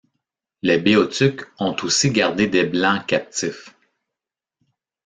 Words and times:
Les 0.63 0.79
Béothuks 0.79 1.45
ont 1.59 1.75
aussi 1.83 2.09
gardé 2.09 2.47
des 2.47 2.63
Blancs 2.65 3.05
captifs. 3.05 3.71